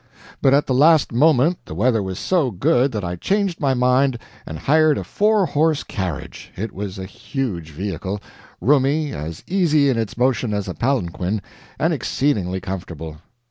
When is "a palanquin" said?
10.67-11.39